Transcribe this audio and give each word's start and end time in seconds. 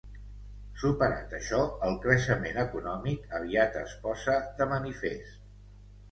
Superat 0.83 1.33
això, 1.39 1.59
el 1.89 1.99
creixement 2.05 2.57
econòmic 2.63 3.27
aviat 3.41 3.77
es 3.83 3.93
posa 4.07 4.39
de 4.63 4.67
manifest. 4.73 5.37